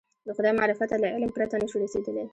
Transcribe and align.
د 0.25 0.29
خدای 0.35 0.53
معرفت 0.57 0.89
ته 0.91 0.97
له 1.03 1.07
علم 1.15 1.31
پرته 1.35 1.55
نه 1.61 1.67
شو 1.71 1.77
رسېدلی. 1.83 2.25